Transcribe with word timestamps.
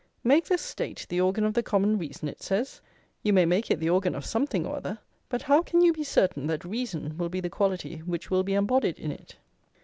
"Make 0.23 0.45
the 0.45 0.57
State 0.57 1.05
the 1.09 1.21
organ 1.21 1.43
of 1.43 1.53
the 1.53 1.61
common 1.61 1.99
reason?" 1.99 2.27
it 2.27 2.41
says. 2.41 2.81
"You 3.21 3.33
may 3.33 3.45
make 3.45 3.69
it 3.69 3.79
the 3.79 3.91
organ 3.91 4.15
of 4.15 4.25
something 4.25 4.65
or 4.65 4.77
other, 4.77 4.97
but 5.29 5.43
how 5.43 5.61
can 5.61 5.81
you 5.81 5.93
be 5.93 6.03
certain 6.03 6.47
that 6.47 6.65
reason 6.65 7.15
will 7.19 7.29
be 7.29 7.39
the 7.39 7.51
quality 7.51 7.97
which 7.99 8.31
will 8.31 8.41
be 8.41 8.55
embodied 8.55 8.97
in 8.97 9.11
it?" 9.11 9.35